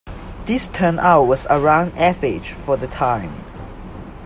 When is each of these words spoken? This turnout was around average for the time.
This 0.45 0.67
turnout 0.67 1.27
was 1.27 1.45
around 1.51 1.95
average 1.95 2.49
for 2.53 2.75
the 2.75 2.87
time. 2.87 3.31